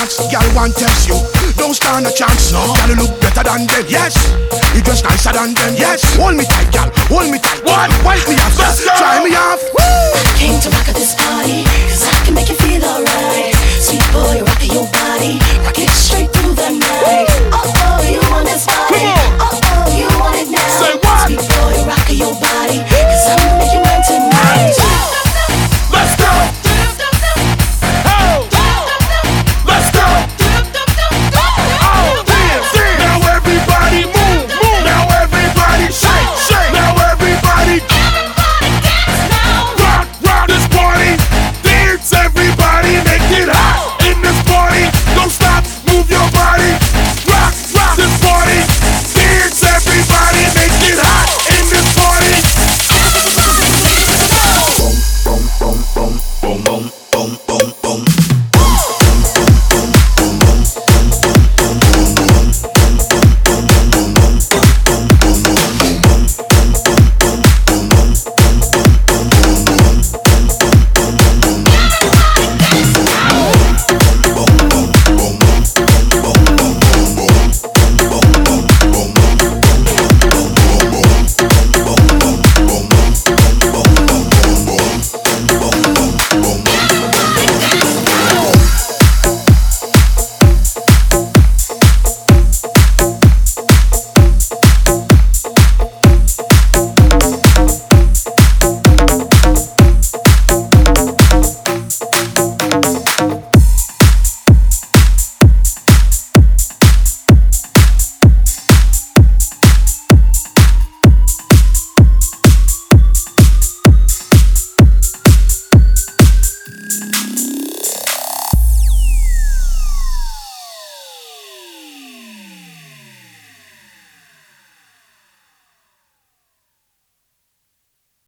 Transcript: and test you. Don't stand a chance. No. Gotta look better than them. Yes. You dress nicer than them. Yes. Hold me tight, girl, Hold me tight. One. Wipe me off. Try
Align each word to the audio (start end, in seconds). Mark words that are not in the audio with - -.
and 0.00 0.74
test 0.74 1.08
you. 1.08 1.18
Don't 1.56 1.74
stand 1.74 2.06
a 2.06 2.12
chance. 2.12 2.52
No. 2.52 2.72
Gotta 2.72 2.96
look 2.96 3.12
better 3.20 3.44
than 3.44 3.66
them. 3.66 3.84
Yes. 3.88 4.16
You 4.74 4.80
dress 4.80 5.04
nicer 5.04 5.32
than 5.32 5.52
them. 5.52 5.74
Yes. 5.76 6.16
Hold 6.16 6.36
me 6.36 6.44
tight, 6.44 6.72
girl, 6.72 6.88
Hold 7.12 7.28
me 7.28 7.38
tight. 7.38 7.60
One. 7.64 7.90
Wipe 8.04 8.24
me 8.28 8.34
off. 8.40 8.56
Try 8.96 9.19